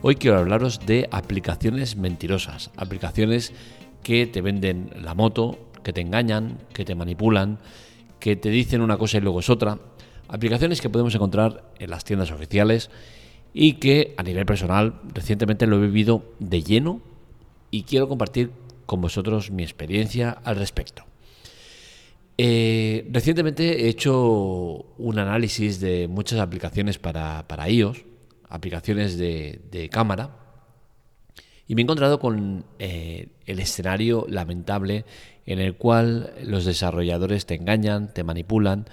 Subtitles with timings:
[0.00, 3.52] Hoy quiero hablaros de aplicaciones mentirosas, aplicaciones
[4.04, 7.58] que te venden la moto, que te engañan, que te manipulan,
[8.20, 9.78] que te dicen una cosa y luego es otra.
[10.28, 12.90] Aplicaciones que podemos encontrar en las tiendas oficiales
[13.52, 17.00] y que a nivel personal recientemente lo he vivido de lleno
[17.72, 18.52] y quiero compartir
[18.86, 21.04] con vosotros mi experiencia al respecto.
[22.38, 24.14] Eh, recientemente he hecho
[24.96, 28.04] un análisis de muchas aplicaciones para, iOS,
[28.48, 30.36] aplicaciones de, cámara,
[31.66, 35.04] y me he encontrado con eh, el escenario lamentable
[35.44, 38.86] en el cual los desarrolladores te engañan, te manipulan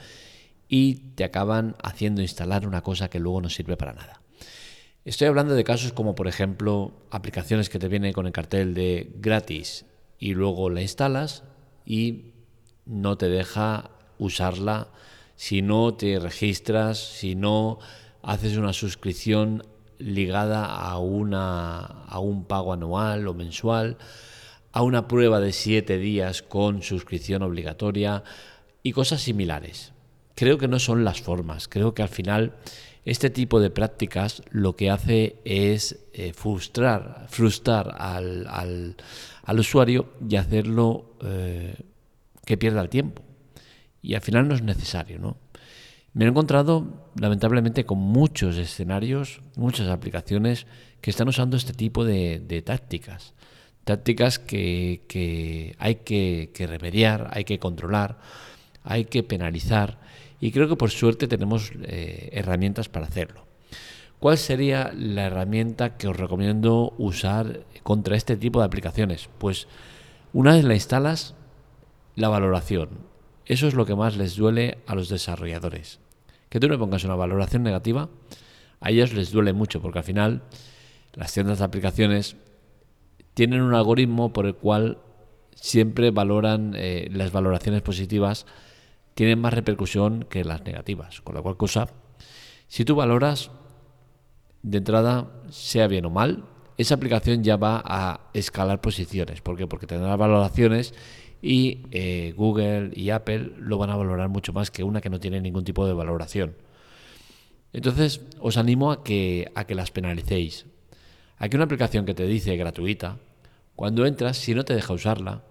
[0.68, 4.22] y te acaban haciendo instalar una cosa que luego no sirve para nada.
[5.05, 9.12] Estoy hablando de casos como por ejemplo aplicaciones que te vienen con el cartel de
[9.18, 9.85] gratis
[10.18, 11.44] y luego la instalas
[11.85, 12.34] y
[12.85, 14.90] no te deja usarla
[15.35, 17.80] si no te registras, si no
[18.26, 19.63] haces una suscripción
[19.99, 23.98] ligada a, una, a un pago anual o mensual,
[24.71, 28.23] a una prueba de siete días con suscripción obligatoria
[28.84, 29.93] y cosas similares.
[30.34, 32.55] Creo que no son las formas, creo que al final
[33.05, 40.35] este tipo de prácticas lo que hace es eh, frustrar, frustrar al, al, usuario y
[40.35, 41.76] hacerlo eh,
[42.43, 43.21] que pierda el tiempo.
[44.01, 45.37] Y al final no es necesario, ¿no?
[46.16, 50.66] Me he encontrado, lamentablemente, con muchos escenarios, muchas aplicaciones
[51.02, 53.34] que están usando este tipo de, tácticas.
[53.84, 58.18] Tácticas que, hay que, remediar, hay que controlar,
[58.86, 59.99] hay que penalizar
[60.40, 63.46] y creo que por suerte tenemos eh, herramientas para hacerlo.
[64.18, 69.28] ¿Cuál sería la herramienta que os recomiendo usar contra este tipo de aplicaciones?
[69.38, 69.68] Pues
[70.31, 71.36] una vez la instalas,
[72.16, 72.90] la valoración.
[73.46, 76.05] Eso es lo que más les duele a los desarrolladores.
[76.50, 78.09] Que tú le pongas una valoración negativa,
[78.79, 80.44] a ellos les duele mucho porque al final
[81.13, 82.36] las tiendas de aplicaciones
[83.34, 85.00] tienen un algoritmo por el cual
[85.56, 88.46] siempre valoran eh, las valoraciones positivas
[89.16, 91.22] tienen más repercusión que las negativas.
[91.22, 91.88] Con la cual cosa,
[92.68, 93.50] si tú valoras
[94.62, 96.44] de entrada, sea bien o mal,
[96.78, 99.41] esa aplicación ya va a escalar posiciones.
[99.41, 99.68] ¿Por qué?
[99.68, 100.94] Porque tendrá valoraciones
[101.46, 105.20] y eh, Google y Apple lo van a valorar mucho más que una que no
[105.20, 106.56] tiene ningún tipo de valoración.
[107.72, 110.66] Entonces, os animo a que, a que las penalicéis.
[111.38, 113.20] Aquí una aplicación que te dice gratuita,
[113.76, 115.44] cuando entras, si no te deja usarla,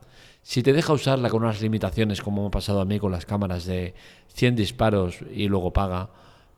[0.43, 3.25] si te deja usarla con unas limitaciones, como me ha pasado a mí con las
[3.25, 3.95] cámaras de
[4.33, 6.11] 100 disparos y luego paga,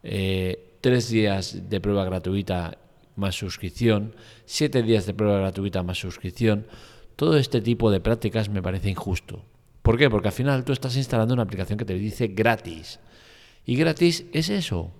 [0.02, 2.78] eh, tres días de prueba gratuita
[3.16, 4.14] más suscripción,
[4.46, 6.66] siete días de prueba gratuita más suscripción,
[7.16, 9.42] todo este tipo de prácticas me parece injusto.
[9.82, 10.10] ¿Por qué?
[10.10, 13.00] Porque al final tú estás instalando una aplicación que te dice gratis.
[13.64, 14.92] Y gratis es eso.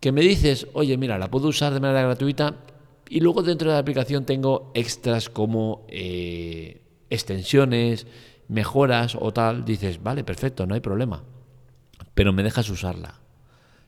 [0.00, 2.56] Que me dices, oye, mira, la puedo usar de manera gratuita
[3.08, 8.06] y luego dentro de la aplicación tengo extras como eh, extensiones,
[8.48, 11.24] mejoras o tal, dices, vale, perfecto, no hay problema.
[12.14, 13.20] Pero me dejas usarla.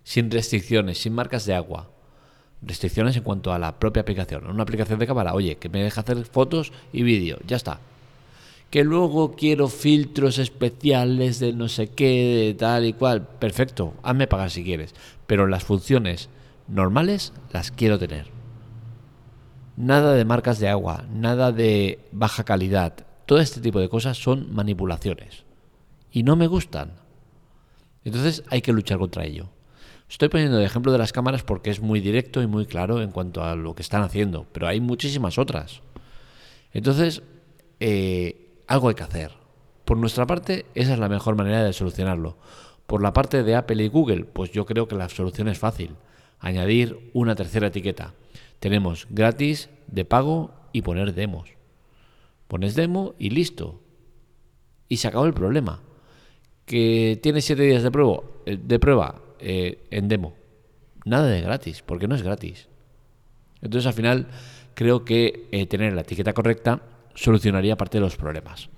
[0.03, 1.91] Sin restricciones, sin marcas de agua.
[2.63, 4.47] Restricciones en cuanto a la propia aplicación.
[4.47, 7.81] Una aplicación de cámara, oye, que me deja hacer fotos y vídeo, ya está.
[8.71, 13.27] Que luego quiero filtros especiales de no sé qué, de tal y cual.
[13.27, 14.95] Perfecto, hazme pagar si quieres.
[15.27, 16.29] Pero las funciones
[16.69, 18.29] normales las quiero tener.
[19.77, 24.55] Nada de marcas de agua, nada de baja calidad, todo este tipo de cosas son
[24.55, 25.45] manipulaciones
[26.11, 26.93] y no me gustan.
[28.05, 29.49] Entonces hay que luchar contra ello.
[30.13, 33.13] Estoy poniendo el ejemplo de las cámaras porque es muy directo y muy claro en
[33.13, 35.81] cuanto a lo que están haciendo, pero hay muchísimas otras.
[36.75, 37.23] Entonces,
[37.81, 39.33] eh, algo hay que hacer.
[39.87, 42.37] Por nuestra parte, esa es la mejor manera de solucionarlo.
[42.87, 45.97] Por la parte de Apple y Google, pues yo creo que la solución es fácil.
[46.41, 48.13] Añadir una tercera etiqueta.
[48.61, 51.49] Tenemos gratis, de pago y poner demos.
[52.49, 53.81] Pones demo y listo.
[54.91, 55.81] Y se acabó el problema.
[56.67, 57.91] Que tienes siete días de
[58.45, 60.35] eh, de prueba eh, en demo.
[61.05, 62.69] Nada de gratis, porque no es gratis.
[63.61, 64.29] Entonces al final
[64.75, 66.83] creo que eh, tener la etiqueta correcta
[67.15, 68.71] solucionaría parte de los problemas.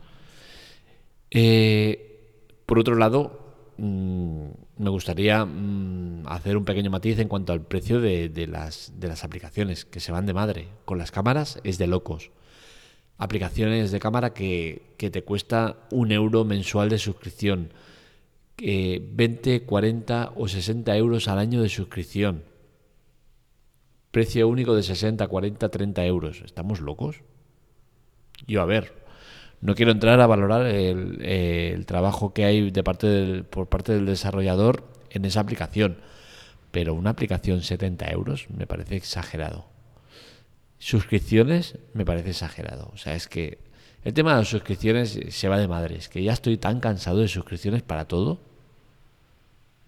[2.66, 4.46] por otro lado, mm,
[4.78, 9.24] me gustaría mm, hacer un pequeño matiz en cuanto al precio de, las, de las
[9.24, 10.68] aplicaciones, que se van de madre.
[10.84, 12.30] Con las cámaras es de locos
[13.18, 17.72] aplicaciones de cámara que, te cuesta un euro mensual de suscripción,
[18.58, 22.44] 20, 40 o 60 euros al año de suscripción.
[24.10, 26.42] Precio único de 60, 40, 30 euros.
[26.44, 27.22] ¿Estamos locos?
[28.46, 28.92] Yo, a ver,
[29.60, 34.84] no quiero entrar a valorar el, trabajo que hay de parte por parte del desarrollador
[35.10, 35.98] en esa aplicación,
[36.70, 39.66] pero una aplicación 70 euros me parece exagerado.
[40.78, 42.90] Suscripciones me parece exagerado.
[42.92, 43.58] O sea, es que
[44.04, 47.28] el tema de las suscripciones se va de madres, que ya estoy tan cansado de
[47.28, 48.38] suscripciones para todo.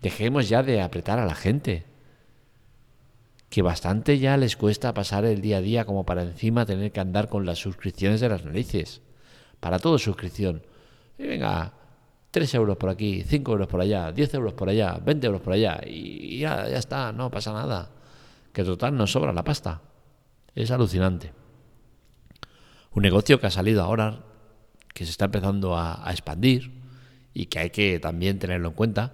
[0.01, 1.85] Dejemos ya de apretar a la gente.
[3.51, 7.01] Que bastante ya les cuesta pasar el día a día como para encima tener que
[7.01, 9.03] andar con las suscripciones de las narices.
[9.61, 10.63] Para todo suscripción.
[11.19, 11.75] Y venga,
[12.31, 15.53] 3 euros por aquí, 5 euros por allá, 10 euros por allá, 20 euros por
[15.53, 15.79] allá.
[15.87, 17.91] Y ya, ya está, no pasa nada.
[18.53, 19.83] Que total nos sobra la pasta.
[20.55, 21.46] Es alucinante.
[22.97, 24.21] Un negocio que ha salido ahora,
[24.95, 26.73] que se está empezando a, expandir
[27.35, 29.13] y que hay que también tenerlo en cuenta,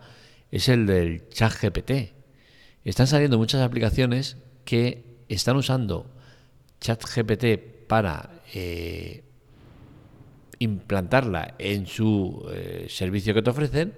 [0.53, 2.13] es el del chat GPT.
[2.85, 6.07] Están saliendo muchas aplicaciones que están usando
[6.81, 9.25] chat GPT para eh,
[10.61, 13.95] implantarla en su eh, servicio que te ofrecen,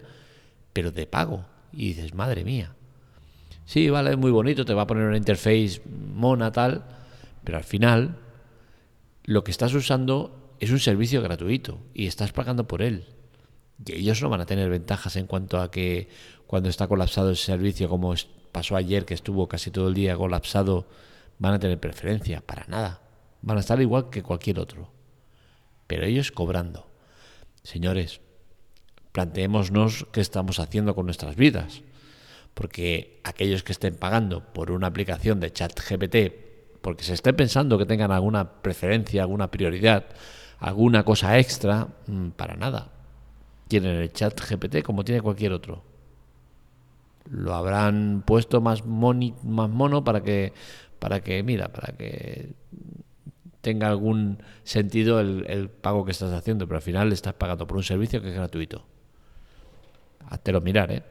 [0.73, 1.45] pero de pago.
[1.75, 2.75] Y dices, madre mía.
[3.67, 6.85] Sí, vale, muy bonito, te va a poner una interface mona tal,
[7.45, 8.24] pero al final
[9.25, 13.07] lo que estás usando es un servicio gratuito y estás pagando por él.
[13.85, 16.09] Y ellos no van a tener ventajas en cuanto a que
[16.47, 18.15] cuando está colapsado el servicio, como
[18.53, 20.87] pasó ayer, que estuvo casi todo el día colapsado,
[21.39, 22.41] van a tener preferencia.
[22.43, 23.01] Para nada.
[23.43, 24.93] Van a estar igual que cualquier otro.
[25.87, 26.87] Pero ellos cobrando.
[27.63, 28.21] Señores,
[29.13, 31.83] planteémonos qué estamos haciendo con nuestras vidas.
[32.53, 36.54] Porque aquellos que estén pagando por una aplicación de chat GPT,
[36.85, 40.05] porque se esté pensando que tengan alguna preferencia, alguna prioridad,
[40.61, 42.93] alguna cosa extra, mm, para nada.
[43.67, 45.95] Tienen el chat GPT como tiene cualquier otro
[47.31, 50.53] lo habrán puesto más, mono para que,
[50.99, 52.53] para que, mira, para que
[53.61, 57.83] tenga algún sentido el, pago que estás haciendo, pero al final estás pagando por un
[57.83, 58.85] servicio que es gratuito.
[60.47, 61.03] lo mirar, ¿eh?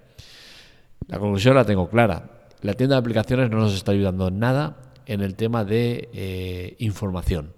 [1.08, 2.30] La conclusión la tengo clara.
[2.62, 6.76] La tienda de aplicaciones no nos está ayudando en nada en el tema de eh,
[6.80, 7.54] información.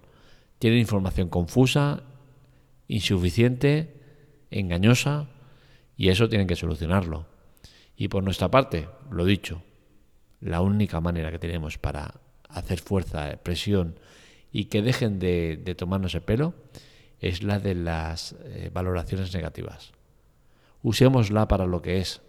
[0.59, 2.03] Tienen información confusa,
[2.87, 4.01] insuficiente,
[4.51, 5.27] engañosa,
[5.97, 7.25] y eso tienen que solucionarlo.
[7.95, 9.63] Y por nuestra parte, lo dicho,
[10.41, 12.15] la única manera que tenemos para
[12.49, 13.99] hacer fuerza, presión
[14.51, 16.53] y que dejen de, tomarnos el pelo
[17.19, 19.91] es la de las eh, valoraciones negativas.
[20.83, 22.21] Usémosla para lo que es,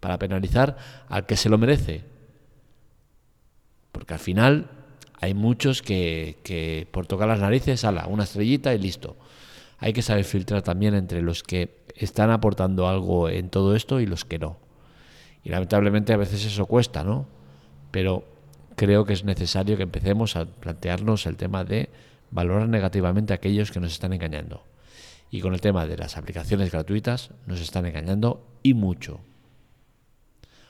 [0.00, 0.76] para penalizar
[1.08, 2.04] al que se lo merece.
[3.94, 4.66] Porque al final
[5.20, 9.16] hay muchos que, por tocar las narices, ala, una estrellita y listo.
[9.78, 14.06] Hay que saber filtrar también entre los que están aportando algo en todo esto y
[14.06, 14.58] los que no.
[15.44, 17.28] Y lamentablemente a veces eso cuesta, ¿no?
[17.92, 18.24] Pero
[18.74, 21.88] creo que es necesario que empecemos a plantearnos el tema de
[22.32, 24.64] valorar negativamente a aquellos que nos están engañando.
[25.30, 29.20] Y con el tema de las aplicaciones gratuitas nos están engañando y mucho.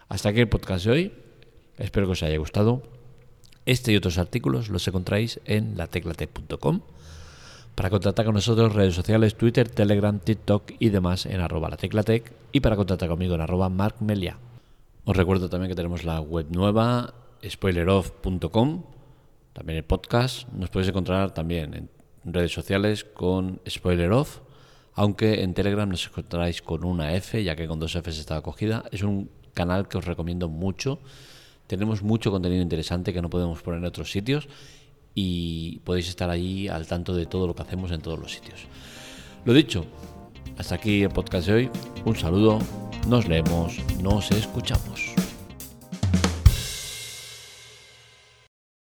[0.08, 1.12] Hasta aquí el podcast de hoy.
[1.78, 2.82] Espero que os haya gustado.
[3.66, 6.80] Este y otros artículos los encontráis en lateclatec.com.
[7.74, 12.32] Para contactar con nosotros, redes sociales, Twitter, Telegram, TikTok y demás en arroba lateclatec.
[12.52, 14.38] Y para contactar conmigo en arroba markmelia.
[15.04, 17.14] Os recuerdo también que tenemos la web nueva,
[17.46, 18.84] spoileroff.com,
[19.52, 20.48] también el podcast.
[20.48, 21.90] Nos podéis encontrar también en
[22.24, 24.38] redes sociales con spoileroff,
[24.94, 28.84] aunque en Telegram nos encontráis con una F, ya que con dos Fs está acogida.
[28.92, 31.00] Es un canal que os recomiendo mucho.
[31.66, 34.48] Tenemos mucho contenido interesante que no podemos poner en otros sitios
[35.14, 38.60] y podéis estar ahí al tanto de todo lo que hacemos en todos los sitios.
[39.44, 39.84] Lo dicho,
[40.58, 41.70] hasta aquí el podcast de hoy.
[42.04, 42.58] Un saludo
[43.08, 45.13] nos leemos, nos escuchamos.